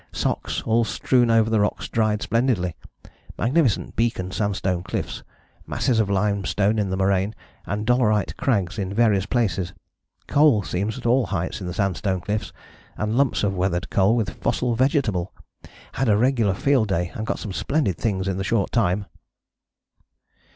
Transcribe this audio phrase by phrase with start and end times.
[0.11, 2.75] Socks, all strewn over the rocks, dried splendidly.
[3.37, 5.21] Magnificent Beacon sandstone cliffs.
[5.67, 7.35] Masses of limestone in the moraine,
[7.67, 9.73] and dolerite crags in various places.
[10.27, 12.51] Coal seams at all heights in the sandstone cliffs,
[12.97, 15.35] and lumps of weathered coal with fossil vegetable.
[15.91, 19.05] Had a regular field day and got some splendid things in the short time."